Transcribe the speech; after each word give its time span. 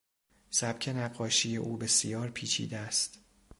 سبک 0.49 0.87
نقاشی 0.95 1.57
او 1.57 1.77
بسیار 1.77 2.29
پیچیده 2.29 2.77
است. 2.77 3.19